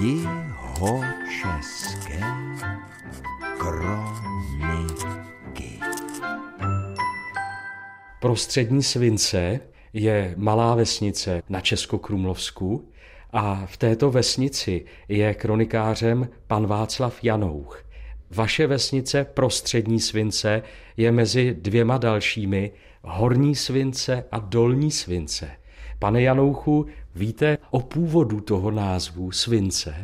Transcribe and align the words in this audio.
Jiho 0.00 1.00
české 1.42 2.20
kroniky. 3.58 5.04
Prostřední 8.20 8.82
Svince 8.82 9.60
je 9.92 10.34
malá 10.36 10.74
vesnice 10.74 11.42
na 11.48 11.60
Českokrumlovsku 11.60 12.88
a 13.32 13.66
v 13.66 13.76
této 13.76 14.10
vesnici 14.10 14.84
je 15.08 15.34
kronikářem 15.34 16.28
pan 16.46 16.66
Václav 16.66 17.24
Janouch. 17.24 17.84
Vaše 18.30 18.66
vesnice 18.66 19.24
Prostřední 19.24 20.00
Svince 20.00 20.62
je 20.96 21.12
mezi 21.12 21.56
dvěma 21.60 21.98
dalšími 21.98 22.70
Horní 23.02 23.54
Svince 23.54 24.24
a 24.32 24.38
Dolní 24.38 24.90
Svince. 24.90 25.50
Pane 25.98 26.22
Janouchu, 26.22 26.86
víte 27.14 27.58
o 27.70 27.80
původu 27.80 28.40
toho 28.40 28.70
názvu 28.70 29.32
Svince? 29.32 29.94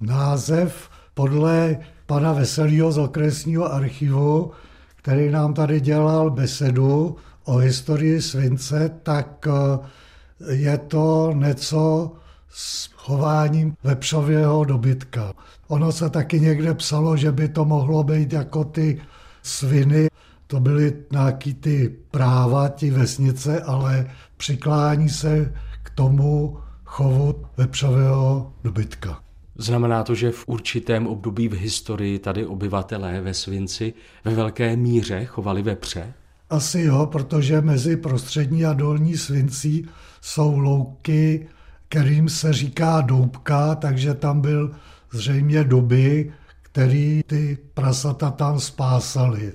Název 0.00 0.90
podle 1.14 1.78
pana 2.06 2.32
Veselýho 2.32 2.92
z 2.92 2.98
okresního 2.98 3.72
archivu, 3.72 4.50
který 4.96 5.30
nám 5.30 5.54
tady 5.54 5.80
dělal 5.80 6.30
besedu 6.30 7.16
o 7.44 7.56
historii 7.56 8.22
Svince, 8.22 8.90
tak 9.02 9.48
eh, 9.48 10.54
je 10.54 10.78
to 10.78 11.32
něco 11.34 12.12
s 12.48 12.90
chováním 12.94 13.76
vepřového 13.84 14.64
dobytka. 14.64 15.32
Ono 15.68 15.92
se 15.92 16.10
taky 16.10 16.40
někde 16.40 16.74
psalo, 16.74 17.16
že 17.16 17.32
by 17.32 17.48
to 17.48 17.64
mohlo 17.64 18.04
být 18.04 18.32
jako 18.32 18.64
ty 18.64 19.00
sviny, 19.42 20.08
to 20.46 20.60
byly 20.60 20.92
nějaký 21.12 21.54
ty 21.54 21.96
práva, 22.10 22.68
ti 22.68 22.90
vesnice, 22.90 23.62
ale 23.62 24.10
přiklání 24.36 25.08
se 25.08 25.52
tomu 26.00 26.58
chovu 26.84 27.44
vepřového 27.56 28.52
dobytka. 28.64 29.20
Znamená 29.58 30.04
to, 30.04 30.14
že 30.14 30.30
v 30.30 30.48
určitém 30.48 31.06
období 31.06 31.48
v 31.48 31.52
historii 31.52 32.18
tady 32.18 32.46
obyvatelé 32.46 33.20
ve 33.20 33.34
Svinci 33.34 33.94
ve 34.24 34.34
velké 34.34 34.76
míře 34.76 35.24
chovali 35.24 35.62
vepře? 35.62 36.12
Asi 36.50 36.80
jo, 36.80 37.06
protože 37.12 37.60
mezi 37.60 37.96
prostřední 37.96 38.66
a 38.66 38.72
dolní 38.72 39.16
Svincí 39.16 39.88
jsou 40.20 40.58
louky, 40.58 41.48
kterým 41.88 42.28
se 42.28 42.52
říká 42.52 43.00
doubka, 43.00 43.74
takže 43.74 44.14
tam 44.14 44.40
byl 44.40 44.72
zřejmě 45.12 45.64
doby, 45.64 46.32
který 46.62 47.22
ty 47.26 47.58
prasata 47.74 48.30
tam 48.30 48.60
spásali. 48.60 49.52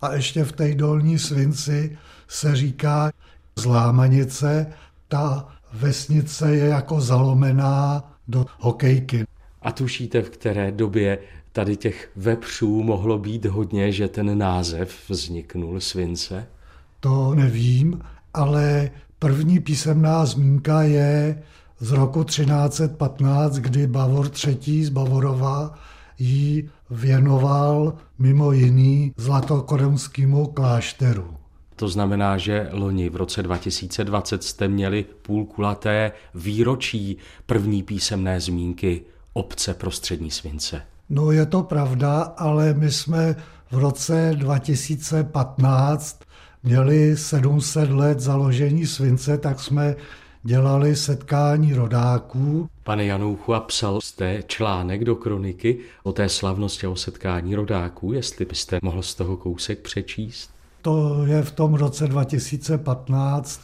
A 0.00 0.14
ještě 0.14 0.44
v 0.44 0.52
té 0.52 0.74
dolní 0.74 1.18
Svinci 1.18 1.98
se 2.28 2.56
říká 2.56 3.10
zlámanice, 3.56 4.66
ta 5.08 5.48
vesnice 5.72 6.56
je 6.56 6.66
jako 6.66 7.00
zalomená 7.00 8.04
do 8.28 8.46
hokejky. 8.58 9.24
A 9.62 9.72
tušíte, 9.72 10.22
v 10.22 10.30
které 10.30 10.72
době 10.72 11.18
tady 11.52 11.76
těch 11.76 12.10
vepřů 12.16 12.82
mohlo 12.82 13.18
být 13.18 13.44
hodně, 13.44 13.92
že 13.92 14.08
ten 14.08 14.38
název 14.38 14.94
vzniknul 15.08 15.80
Svince? 15.80 16.46
To 17.00 17.34
nevím, 17.34 18.00
ale 18.34 18.90
první 19.18 19.60
písemná 19.60 20.26
zmínka 20.26 20.82
je 20.82 21.42
z 21.80 21.90
roku 21.92 22.24
1315, 22.24 23.54
kdy 23.56 23.86
Bavor 23.86 24.30
III. 24.46 24.84
z 24.84 24.88
Bavorova 24.88 25.78
jí 26.18 26.70
věnoval 26.90 27.94
mimo 28.18 28.52
jiný 28.52 29.12
zlatokoronskému 29.16 30.46
klášteru. 30.46 31.41
To 31.82 31.88
znamená, 31.88 32.38
že 32.38 32.68
loni 32.72 33.08
v 33.08 33.16
roce 33.16 33.42
2020 33.42 34.44
jste 34.44 34.68
měli 34.68 35.04
půlkulaté 35.22 36.12
výročí 36.34 37.16
první 37.46 37.82
písemné 37.82 38.40
zmínky 38.40 39.02
obce 39.32 39.74
prostřední 39.74 40.30
svince. 40.30 40.82
No 41.10 41.32
je 41.32 41.46
to 41.46 41.62
pravda, 41.62 42.22
ale 42.22 42.74
my 42.74 42.90
jsme 42.90 43.36
v 43.70 43.78
roce 43.78 44.30
2015 44.34 46.20
měli 46.62 47.16
700 47.16 47.90
let 47.90 48.20
založení 48.20 48.86
svince, 48.86 49.38
tak 49.38 49.60
jsme 49.60 49.96
dělali 50.42 50.96
setkání 50.96 51.74
rodáků. 51.74 52.68
Pane 52.84 53.04
Janouchu, 53.04 53.54
a 53.54 53.60
psal 53.60 54.00
jste 54.00 54.42
článek 54.46 55.04
do 55.04 55.16
kroniky 55.16 55.78
o 56.02 56.12
té 56.12 56.28
slavnosti 56.28 56.86
o 56.86 56.96
setkání 56.96 57.54
rodáků, 57.54 58.12
jestli 58.12 58.44
byste 58.44 58.78
mohl 58.82 59.02
z 59.02 59.14
toho 59.14 59.36
kousek 59.36 59.78
přečíst? 59.78 60.61
To 60.82 61.24
je 61.26 61.42
v 61.42 61.50
tom 61.50 61.74
roce 61.74 62.06
2015. 62.06 63.60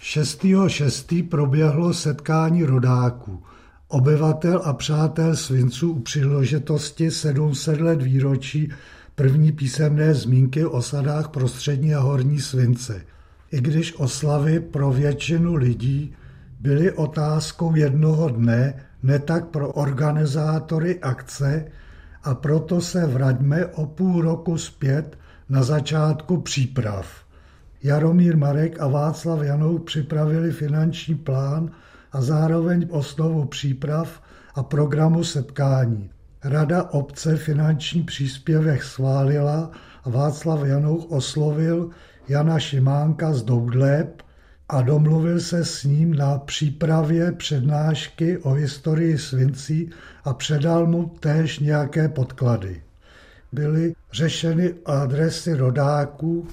6.6. 0.00 1.28
proběhlo 1.28 1.94
setkání 1.94 2.64
rodáků, 2.64 3.42
obyvatel 3.88 4.60
a 4.64 4.72
přátel 4.72 5.36
svinců 5.36 5.92
u 5.92 6.00
příležitosti 6.00 7.10
700 7.10 7.80
let 7.80 8.02
výročí 8.02 8.72
první 9.14 9.52
písemné 9.52 10.14
zmínky 10.14 10.64
o 10.64 10.70
osadách 10.70 11.28
prostřední 11.28 11.94
a 11.94 12.00
horní 12.00 12.40
svince– 12.40 13.02
i 13.52 13.60
když 13.60 13.98
oslavy 13.98 14.60
pro 14.60 14.92
většinu 14.92 15.54
lidí 15.54 16.14
byly 16.60 16.92
otázkou 16.92 17.74
jednoho 17.74 18.28
dne, 18.28 18.74
ne 19.02 19.18
tak 19.18 19.46
pro 19.46 19.72
organizátory 19.72 21.00
akce 21.00 21.64
a 22.24 22.34
proto 22.34 22.80
se 22.80 23.06
vraťme 23.06 23.66
o 23.66 23.86
půl 23.86 24.22
roku 24.22 24.58
zpět 24.58 25.18
na 25.48 25.62
začátku 25.62 26.40
příprav. 26.40 27.06
Jaromír 27.82 28.36
Marek 28.36 28.80
a 28.80 28.86
Václav 28.86 29.42
Janou 29.42 29.78
připravili 29.78 30.52
finanční 30.52 31.14
plán 31.14 31.70
a 32.12 32.20
zároveň 32.20 32.86
osnovu 32.90 33.44
příprav 33.44 34.22
a 34.54 34.62
programu 34.62 35.24
setkání. 35.24 36.10
Rada 36.44 36.82
obce 36.82 37.36
finanční 37.36 38.02
příspěvek 38.02 38.82
schválila 38.82 39.70
a 40.04 40.10
Václav 40.10 40.64
Janouch 40.64 41.10
oslovil 41.10 41.90
Jana 42.28 42.58
Šimánka 42.58 43.32
z 43.32 43.42
Doudleb 43.42 44.22
a 44.68 44.82
domluvil 44.82 45.40
se 45.40 45.64
s 45.64 45.84
ním 45.84 46.14
na 46.14 46.38
přípravě 46.38 47.32
přednášky 47.32 48.38
o 48.38 48.50
historii 48.50 49.18
Svincí 49.18 49.90
a 50.24 50.34
předal 50.34 50.86
mu 50.86 51.06
též 51.20 51.58
nějaké 51.58 52.08
podklady. 52.08 52.85
Byly 53.52 53.94
řešeny 54.12 54.74
adresy 54.86 55.54
rodáků. 55.54 56.46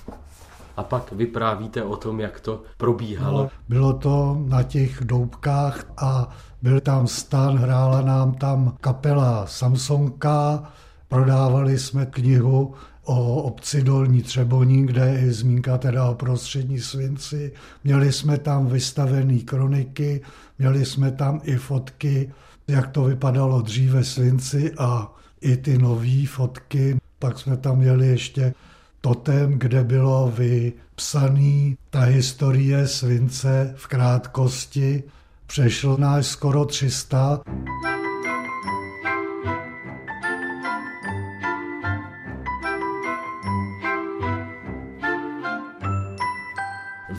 A 0.77 0.83
pak 0.83 1.11
vyprávíte 1.11 1.83
o 1.83 1.95
tom, 1.95 2.19
jak 2.19 2.39
to 2.39 2.63
probíhalo. 2.77 3.43
No, 3.43 3.49
bylo 3.69 3.93
to 3.93 4.37
na 4.47 4.63
těch 4.63 5.03
doubkách 5.03 5.85
a 5.97 6.29
byl 6.61 6.79
tam 6.79 7.07
stan, 7.07 7.57
hrála 7.57 8.01
nám 8.01 8.33
tam 8.33 8.77
kapela 8.81 9.45
Samsonka, 9.47 10.63
prodávali 11.07 11.79
jsme 11.79 12.05
knihu 12.05 12.73
o 13.05 13.35
obci 13.43 13.83
Dolní 13.83 14.21
Třeboní, 14.21 14.85
kde 14.85 15.05
je 15.05 15.33
zmínka 15.33 15.77
teda 15.77 16.09
o 16.09 16.15
prostřední 16.15 16.79
svinci. 16.79 17.51
Měli 17.83 18.11
jsme 18.11 18.37
tam 18.37 18.67
vystavené 18.67 19.39
kroniky, 19.39 20.21
měli 20.59 20.85
jsme 20.85 21.11
tam 21.11 21.41
i 21.43 21.55
fotky, 21.55 22.33
jak 22.67 22.87
to 22.87 23.03
vypadalo 23.03 23.61
dříve 23.61 24.03
svinci 24.03 24.73
a 24.77 25.11
i 25.43 25.57
ty 25.57 25.77
nové 25.77 26.27
fotky. 26.27 26.97
Pak 27.19 27.39
jsme 27.39 27.57
tam 27.57 27.77
měli 27.77 28.07
ještě 28.07 28.53
totem, 29.01 29.59
kde 29.59 29.83
bylo 29.83 30.33
vypsaný 30.37 31.77
ta 31.89 31.99
historie 31.99 32.87
svince 32.87 33.73
v 33.77 33.87
krátkosti. 33.87 35.03
Přešlo 35.47 35.97
náš 35.97 36.25
skoro 36.25 36.65
300. 36.65 37.41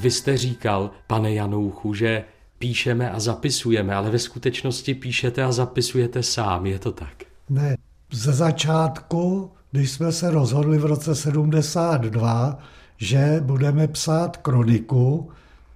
Vy 0.00 0.10
jste 0.10 0.36
říkal, 0.36 0.90
pane 1.06 1.34
Janouchu, 1.34 1.94
že 1.94 2.24
píšeme 2.58 3.10
a 3.10 3.20
zapisujeme, 3.20 3.94
ale 3.94 4.10
ve 4.10 4.18
skutečnosti 4.18 4.94
píšete 4.94 5.42
a 5.42 5.52
zapisujete 5.52 6.22
sám, 6.22 6.66
je 6.66 6.78
to 6.78 6.92
tak? 6.92 7.24
Ne, 7.48 7.76
ze 8.14 8.32
začátku, 8.32 9.50
když 9.70 9.90
jsme 9.90 10.12
se 10.12 10.30
rozhodli 10.30 10.78
v 10.78 10.84
roce 10.84 11.14
72, 11.14 12.58
že 12.96 13.40
budeme 13.44 13.88
psát 13.88 14.36
kroniku, 14.36 15.30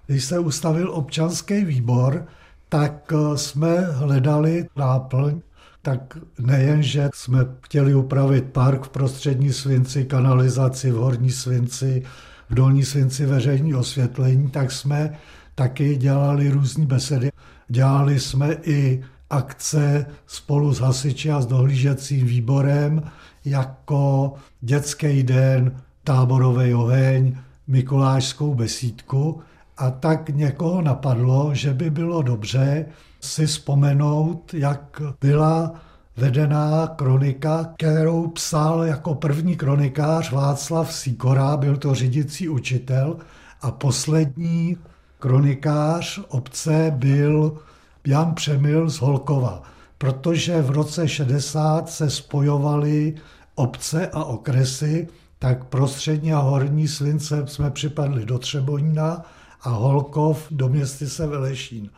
když 0.07 0.25
se 0.25 0.39
ustavil 0.39 0.91
občanský 0.93 1.65
výbor, 1.65 2.27
tak 2.69 3.13
eh, 3.13 3.39
jsme 3.39 3.81
hledali 3.81 4.69
náplň, 4.77 5.41
tak 5.83 6.19
nejen, 6.39 6.83
že 6.83 7.09
jsme 7.15 7.39
chtěli 7.61 7.95
upravit 7.95 8.45
park 8.45 8.85
v 8.85 8.89
prostřední 8.89 9.53
Svinci, 9.53 10.05
kanalizaci 10.05 10.91
v 10.91 10.95
Horní 10.95 11.31
Svinci, 11.31 12.03
v 12.51 12.55
Dolní 12.55 12.85
Svinci 12.85 13.27
veřejní 13.27 13.75
osvětlení, 13.75 14.51
tak 14.51 14.73
jsme 14.73 15.19
taky 15.55 15.97
dělali 15.97 16.51
různé 16.51 16.87
besedy. 16.87 17.31
Dělali 17.69 18.21
jsme 18.21 18.57
i 18.63 19.05
akce 19.31 20.07
spolu 20.27 20.75
s 20.75 20.81
hasiči 20.81 21.31
a 21.31 21.41
s 21.41 21.47
dohlížecím 21.47 22.27
výborem 22.27 23.03
jako 23.45 24.35
dětský 24.61 25.23
den, 25.23 25.81
táborový 26.05 26.75
oheň, 26.75 27.37
Mikulášskou 27.67 28.55
besídku. 28.55 29.41
A 29.77 29.91
tak 29.91 30.29
někoho 30.29 30.83
napadlo, 30.83 31.51
že 31.55 31.75
by 31.75 31.91
bylo 31.91 32.23
dobře 32.23 32.87
si 33.21 33.47
vzpomenout, 33.47 34.55
jak 34.55 35.03
byla 35.21 35.73
vedená 36.17 36.87
kronika, 36.87 37.65
kterou 37.77 38.27
psal 38.27 38.85
jako 38.85 39.15
první 39.15 39.57
kronikář 39.57 40.33
Václav 40.33 40.95
Sikora, 40.95 41.57
byl 41.57 41.77
to 41.77 41.95
řídící 41.95 42.49
učitel, 42.49 43.17
a 43.63 43.71
poslední 43.71 44.77
kronikář 45.19 46.21
obce 46.29 46.93
byl 46.97 47.59
Jan 48.07 48.35
Přemil 48.35 48.91
z 48.91 49.01
Holkova, 49.01 49.63
protože 49.99 50.63
v 50.63 50.71
roce 50.71 51.09
60 51.09 51.89
se 51.89 52.11
spojovaly 52.11 53.15
obce 53.55 54.07
a 54.07 54.25
okresy, 54.25 55.09
tak 55.39 55.65
prostřední 55.65 56.33
a 56.33 56.39
horní 56.39 56.89
Slince 56.89 57.47
jsme 57.47 57.71
připadli 57.71 58.25
do 58.25 58.39
Třebonína 58.39 59.23
a 59.63 59.71
Holkov 59.71 60.47
do 60.51 60.69
městyse 60.69 61.27
Velešín. 61.27 61.91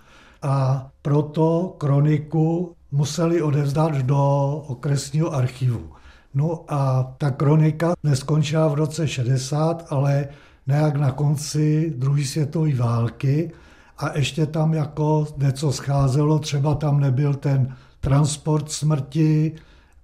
A 0.42 0.88
proto 1.02 1.74
kroniku 1.78 2.74
museli 2.92 3.42
odevzdat 3.42 3.92
do 3.92 4.54
okresního 4.66 5.34
archivu. 5.34 5.90
No 6.34 6.64
a 6.68 7.14
ta 7.18 7.30
kronika 7.30 7.94
neskončila 8.02 8.68
v 8.68 8.74
roce 8.74 9.08
60, 9.08 9.86
ale 9.90 10.28
nějak 10.66 10.96
na 10.96 11.12
konci 11.12 11.92
druhé 11.96 12.24
světové 12.24 12.74
války 12.74 13.52
a 14.00 14.18
ještě 14.18 14.46
tam 14.46 14.74
jako 14.74 15.26
něco 15.36 15.72
scházelo, 15.72 16.38
třeba 16.38 16.74
tam 16.74 17.00
nebyl 17.00 17.34
ten 17.34 17.76
transport 18.00 18.70
smrti 18.70 19.52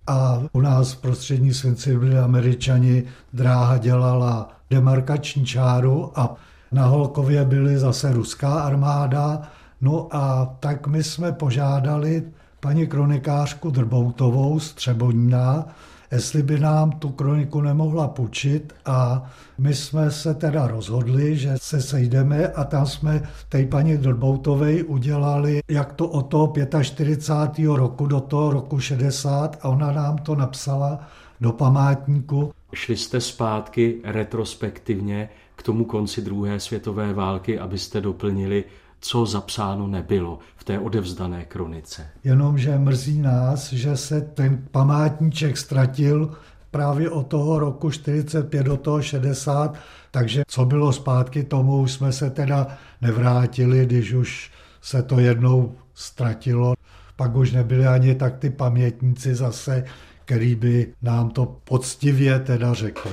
a 0.06 0.40
u 0.52 0.60
nás 0.60 0.92
v 0.92 1.00
prostřední 1.00 1.54
světci 1.54 1.98
byli 1.98 2.18
američani, 2.18 3.04
dráha 3.32 3.78
dělala 3.78 4.48
demarkační 4.70 5.46
čáru 5.46 6.12
a 6.18 6.34
na 6.72 6.86
Holkově 6.86 7.44
byly 7.44 7.78
zase 7.78 8.12
ruská 8.12 8.54
armáda, 8.54 9.42
no 9.80 10.08
a 10.10 10.56
tak 10.60 10.86
my 10.86 11.04
jsme 11.04 11.32
požádali 11.32 12.22
paní 12.60 12.86
kronikářku 12.86 13.70
Drboutovou 13.70 14.60
z 14.60 14.74
Třebonína, 14.74 15.64
jestli 16.10 16.42
by 16.42 16.60
nám 16.60 16.90
tu 16.90 17.08
kroniku 17.08 17.60
nemohla 17.60 18.08
půjčit 18.08 18.74
a 18.86 19.30
my 19.58 19.74
jsme 19.74 20.10
se 20.10 20.34
teda 20.34 20.66
rozhodli, 20.66 21.36
že 21.36 21.54
se 21.56 21.82
sejdeme 21.82 22.48
a 22.48 22.64
tam 22.64 22.86
jsme 22.86 23.28
té 23.48 23.66
paní 23.66 23.96
Drboutovej 23.96 24.84
udělali, 24.86 25.60
jak 25.68 25.92
to 25.92 26.08
od 26.08 26.22
toho 26.22 26.52
45. 26.82 27.68
roku 27.68 28.06
do 28.06 28.20
toho 28.20 28.50
roku 28.50 28.80
60 28.80 29.58
a 29.62 29.68
ona 29.68 29.92
nám 29.92 30.18
to 30.18 30.34
napsala 30.34 31.00
do 31.40 31.52
památníku. 31.52 32.52
Šli 32.74 32.96
jste 32.96 33.20
zpátky 33.20 34.00
retrospektivně 34.04 35.28
k 35.56 35.62
tomu 35.62 35.84
konci 35.84 36.22
druhé 36.22 36.60
světové 36.60 37.12
války, 37.12 37.58
abyste 37.58 38.00
doplnili 38.00 38.64
co 39.00 39.26
zapsáno 39.26 39.86
nebylo 39.86 40.38
v 40.56 40.64
té 40.64 40.78
odevzdané 40.78 41.44
kronice. 41.44 42.06
Jenomže 42.24 42.78
mrzí 42.78 43.20
nás, 43.20 43.72
že 43.72 43.96
se 43.96 44.20
ten 44.20 44.62
památníček 44.70 45.56
ztratil 45.56 46.30
právě 46.70 47.10
od 47.10 47.26
toho 47.26 47.58
roku 47.58 47.90
45 47.90 48.62
do 48.62 48.76
toho 48.76 49.02
60, 49.02 49.74
takže 50.10 50.42
co 50.48 50.64
bylo 50.64 50.92
zpátky 50.92 51.44
tomu, 51.44 51.86
jsme 51.86 52.12
se 52.12 52.30
teda 52.30 52.66
nevrátili, 53.00 53.86
když 53.86 54.12
už 54.12 54.50
se 54.80 55.02
to 55.02 55.20
jednou 55.20 55.74
ztratilo. 55.94 56.74
Pak 57.16 57.36
už 57.36 57.52
nebyli 57.52 57.86
ani 57.86 58.14
tak 58.14 58.38
ty 58.38 58.50
pamětníci 58.50 59.34
zase, 59.34 59.84
který 60.24 60.54
by 60.54 60.92
nám 61.02 61.30
to 61.30 61.46
poctivě 61.64 62.38
teda 62.38 62.74
řekli. 62.74 63.12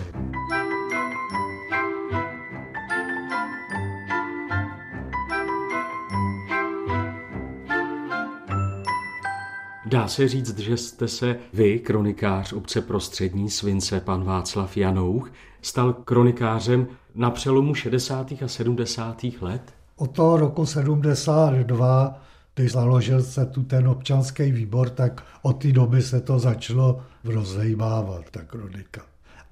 Dá 9.93 10.07
se 10.07 10.27
říct, 10.27 10.59
že 10.59 10.77
jste 10.77 11.07
se 11.07 11.35
vy, 11.53 11.79
kronikář 11.79 12.53
obce 12.53 12.81
prostřední 12.81 13.49
Svince, 13.49 13.99
pan 13.99 14.23
Václav 14.23 14.77
Janouch, 14.77 15.31
stal 15.61 15.93
kronikářem 15.93 16.87
na 17.15 17.31
přelomu 17.31 17.75
60. 17.75 18.33
a 18.45 18.47
70. 18.47 19.23
let? 19.41 19.73
Od 19.95 20.11
toho 20.11 20.37
roku 20.37 20.65
72, 20.65 22.21
když 22.55 22.71
založil 22.71 23.23
se 23.23 23.45
tu 23.45 23.63
ten 23.63 23.87
občanský 23.87 24.51
výbor, 24.51 24.89
tak 24.89 25.23
od 25.41 25.53
té 25.53 25.71
doby 25.71 26.01
se 26.01 26.21
to 26.21 26.39
začalo 26.39 27.01
rozhejbávat, 27.23 28.29
ta 28.31 28.41
kronika. 28.41 29.01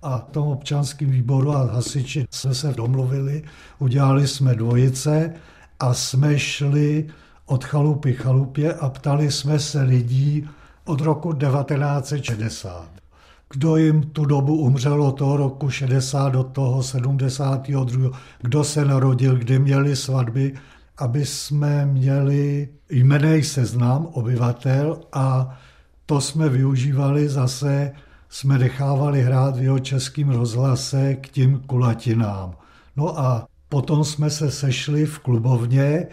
A 0.02 0.18
v 0.18 0.32
tom 0.32 0.48
občanském 0.48 1.12
výboru 1.12 1.52
a 1.52 1.72
hasiči 1.72 2.26
jsme 2.32 2.56
se 2.56 2.74
domluvili, 2.74 3.44
udělali 3.80 4.28
jsme 4.28 4.56
dvojice 4.56 5.34
a 5.80 5.94
jsme 5.94 6.40
šli 6.40 7.08
od 7.52 7.64
chalupy 7.64 8.14
chalupě 8.14 8.74
a 8.74 8.90
ptali 8.90 9.32
jsme 9.32 9.60
se 9.60 9.82
lidí 9.82 10.50
od 10.86 11.02
roku 11.02 11.34
1960. 11.34 12.90
Kdo 13.54 13.78
jim 13.78 14.04
tu 14.04 14.26
dobu 14.26 14.56
umřel 14.56 15.04
od 15.04 15.12
toho 15.12 15.38
roku 15.38 15.70
60 15.70 16.30
do 16.30 16.44
toho 16.44 16.84
72. 16.84 18.10
Kdo 18.42 18.64
se 18.64 18.86
narodil, 18.86 19.38
kdy 19.38 19.60
měli 19.60 19.96
svatby, 19.96 20.54
aby 20.98 21.26
jsme 21.26 21.86
měli 21.86 22.70
jmenej 22.90 23.44
seznam 23.44 24.06
obyvatel 24.06 25.00
a 25.14 25.58
to 26.06 26.22
jsme 26.22 26.50
využívali 26.50 27.30
zase, 27.30 27.92
jsme 28.30 28.58
nechávali 28.58 29.22
hrát 29.22 29.58
v 29.58 29.64
jeho 29.64 29.80
českým 29.80 30.30
rozhlase 30.30 31.16
k 31.16 31.30
tím 31.30 31.60
kulatinám. 31.60 32.56
No 32.96 33.20
a 33.20 33.48
potom 33.70 34.04
jsme 34.04 34.30
se 34.30 34.52
sešli 34.52 35.06
v 35.06 35.20
klubovně 35.20 36.08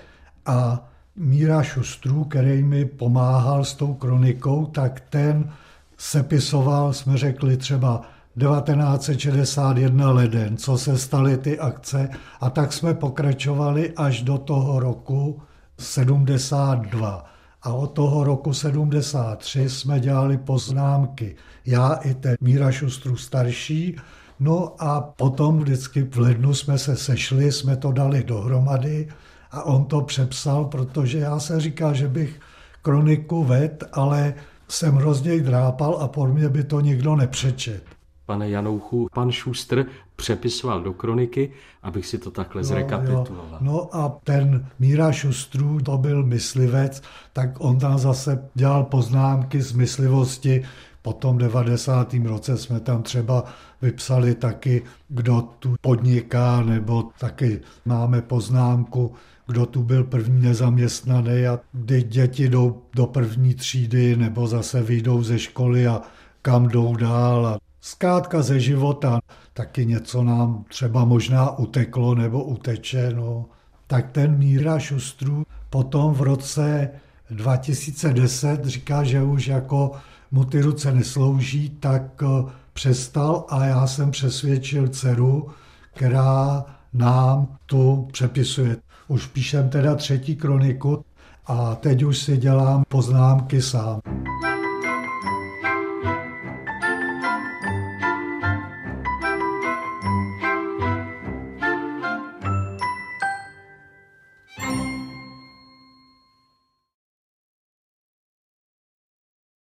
a 0.46 0.88
Míra 1.18 1.62
Šustrů, 1.62 2.24
který 2.24 2.62
mi 2.62 2.84
pomáhal 2.84 3.64
s 3.64 3.74
tou 3.74 3.94
kronikou, 3.94 4.66
tak 4.66 5.00
ten 5.10 5.52
sepisoval, 5.96 6.92
jsme 6.92 7.16
řekli 7.16 7.56
třeba 7.56 8.02
1961 8.38 10.10
leden, 10.10 10.56
co 10.56 10.78
se 10.78 10.98
staly 10.98 11.36
ty 11.36 11.58
akce 11.58 12.08
a 12.40 12.50
tak 12.50 12.72
jsme 12.72 12.94
pokračovali 12.94 13.92
až 13.96 14.22
do 14.22 14.38
toho 14.38 14.80
roku 14.80 15.42
72. 15.78 17.24
A 17.62 17.72
od 17.72 17.86
toho 17.86 18.24
roku 18.24 18.52
73 18.52 19.68
jsme 19.68 20.00
dělali 20.00 20.36
poznámky. 20.36 21.36
Já 21.66 21.92
i 21.92 22.14
ten 22.14 22.36
Míra 22.40 22.72
Šustru 22.72 23.16
starší, 23.16 23.96
No 24.40 24.74
a 24.78 25.00
potom 25.00 25.58
vždycky 25.58 26.02
v 26.02 26.18
lednu 26.18 26.54
jsme 26.54 26.78
se 26.78 26.96
sešli, 26.96 27.52
jsme 27.52 27.76
to 27.76 27.92
dali 27.92 28.24
dohromady 28.24 29.08
a 29.50 29.62
on 29.62 29.84
to 29.84 30.00
přepsal, 30.00 30.64
protože 30.64 31.18
já 31.18 31.38
se 31.38 31.60
říkal, 31.60 31.94
že 31.94 32.08
bych 32.08 32.40
kroniku 32.82 33.44
ved, 33.44 33.84
ale 33.92 34.34
jsem 34.68 34.94
hrozně 34.94 35.40
drápal 35.40 35.98
a 36.00 36.08
por 36.08 36.32
mě 36.32 36.48
by 36.48 36.64
to 36.64 36.80
nikdo 36.80 37.16
nepřečet. 37.16 37.82
Pane 38.26 38.50
Janouchu, 38.50 39.08
pan 39.14 39.30
Šustr 39.30 39.86
přepisoval 40.16 40.80
do 40.80 40.92
kroniky, 40.92 41.50
abych 41.82 42.06
si 42.06 42.18
to 42.18 42.30
takhle 42.30 42.62
no, 42.62 42.68
zrekapituloval. 42.68 43.50
Jo. 43.50 43.58
No 43.60 43.96
a 43.96 44.18
ten 44.24 44.66
Míra 44.78 45.12
Šustrů, 45.12 45.80
to 45.80 45.98
byl 45.98 46.22
myslivec, 46.22 47.02
tak 47.32 47.50
on 47.58 47.78
tam 47.78 47.98
zase 47.98 48.48
dělal 48.54 48.84
poznámky 48.84 49.62
z 49.62 49.72
myslivosti. 49.72 50.64
Po 51.02 51.12
tom 51.12 51.38
90. 51.38 52.14
roce 52.24 52.56
jsme 52.56 52.80
tam 52.80 53.02
třeba 53.02 53.44
vypsali 53.82 54.34
taky, 54.34 54.82
kdo 55.08 55.42
tu 55.58 55.76
podniká, 55.80 56.62
nebo 56.62 57.08
taky 57.20 57.60
máme 57.84 58.22
poznámku, 58.22 59.14
kdo 59.46 59.66
tu 59.66 59.82
byl 59.82 60.04
první 60.04 60.42
nezaměstnaný 60.42 61.46
a 61.46 61.60
kdy 61.72 62.02
děti 62.02 62.48
jdou 62.48 62.82
do 62.94 63.06
první 63.06 63.54
třídy 63.54 64.16
nebo 64.16 64.46
zase 64.46 64.82
vyjdou 64.82 65.22
ze 65.22 65.38
školy 65.38 65.86
a 65.86 66.02
kam 66.42 66.68
jdou 66.68 66.96
dál. 66.96 67.46
A 67.46 67.58
zkrátka 67.80 68.42
ze 68.42 68.60
života 68.60 69.20
taky 69.52 69.86
něco 69.86 70.24
nám 70.24 70.64
třeba 70.68 71.04
možná 71.04 71.58
uteklo 71.58 72.14
nebo 72.14 72.44
uteče. 72.44 73.12
No. 73.14 73.44
Tak 73.86 74.10
ten 74.10 74.38
Míra 74.38 74.78
Šustrů 74.78 75.46
potom 75.70 76.14
v 76.14 76.22
roce 76.22 76.90
2010 77.30 78.64
říká, 78.64 79.04
že 79.04 79.22
už 79.22 79.46
jako 79.46 79.92
mu 80.30 80.44
ty 80.44 80.60
ruce 80.60 80.92
neslouží, 80.92 81.70
tak 81.70 82.22
eh, 82.22 82.52
přestal 82.78 83.44
a 83.48 83.64
já 83.64 83.86
jsem 83.86 84.10
přesvědčil 84.10 84.88
dceru, 84.88 85.48
která 85.94 86.64
nám 86.92 87.46
tu 87.66 88.08
přepisuje. 88.12 88.76
Už 89.08 89.26
píšem 89.26 89.70
teda 89.70 89.94
třetí 89.94 90.36
kroniku 90.36 91.04
a 91.46 91.74
teď 91.74 92.02
už 92.02 92.18
si 92.18 92.36
dělám 92.36 92.82
poznámky 92.88 93.62
sám. 93.62 94.00